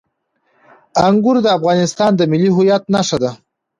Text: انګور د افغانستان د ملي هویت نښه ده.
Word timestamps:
انګور 1.07 1.37
د 1.45 1.47
افغانستان 1.57 2.11
د 2.15 2.21
ملي 2.31 2.49
هویت 2.55 2.83
نښه 2.93 3.17
ده. 3.23 3.31